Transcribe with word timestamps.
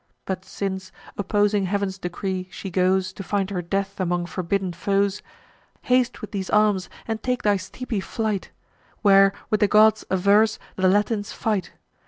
But 0.25 0.43
since, 0.45 0.91
opposing 1.15 1.65
Heav'n's 1.67 1.99
decree, 1.99 2.47
she 2.51 2.71
goes 2.71 3.13
To 3.13 3.21
find 3.21 3.51
her 3.51 3.61
death 3.61 3.99
among 3.99 4.25
forbidden 4.25 4.73
foes, 4.73 5.21
Haste 5.83 6.21
with 6.21 6.31
these 6.31 6.49
arms, 6.49 6.89
and 7.07 7.21
take 7.21 7.43
thy 7.43 7.57
steepy 7.57 7.99
flight. 7.99 8.49
Where, 9.03 9.31
with 9.51 9.59
the 9.59 9.67
gods, 9.67 10.03
averse, 10.09 10.57
the 10.75 10.87
Latins 10.87 11.33
fight. 11.33 11.73